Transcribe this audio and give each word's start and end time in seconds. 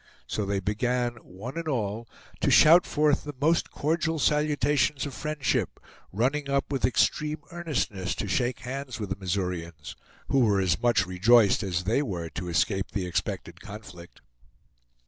So 0.25 0.47
they 0.47 0.59
began, 0.59 1.17
one 1.17 1.57
and 1.59 1.67
all, 1.67 2.09
to 2.39 2.49
shout 2.49 2.87
forth 2.87 3.23
the 3.23 3.35
most 3.39 3.69
cordial 3.69 4.17
salutations 4.17 5.05
of 5.05 5.13
friendship, 5.13 5.79
running 6.11 6.49
up 6.49 6.71
with 6.71 6.85
extreme 6.85 7.41
earnestness 7.51 8.15
to 8.15 8.27
shake 8.27 8.61
hands 8.61 8.99
with 8.99 9.11
the 9.11 9.15
Missourians, 9.17 9.95
who 10.29 10.39
were 10.39 10.59
as 10.59 10.81
much 10.81 11.05
rejoiced 11.05 11.61
as 11.61 11.83
they 11.83 12.01
were 12.01 12.29
to 12.31 12.49
escape 12.49 12.89
the 12.89 13.05
expected 13.05 13.61
conflict. 13.61 14.21